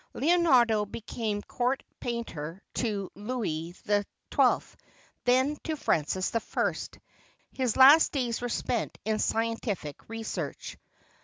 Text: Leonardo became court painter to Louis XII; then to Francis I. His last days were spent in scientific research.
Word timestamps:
Leonardo 0.15 0.83
became 0.83 1.43
court 1.43 1.83
painter 1.99 2.59
to 2.73 3.11
Louis 3.13 3.75
XII; 3.85 4.59
then 5.25 5.57
to 5.65 5.75
Francis 5.77 6.35
I. 6.35 6.71
His 7.51 7.77
last 7.77 8.11
days 8.11 8.41
were 8.41 8.49
spent 8.49 8.97
in 9.05 9.19
scientific 9.19 10.09
research. 10.09 10.75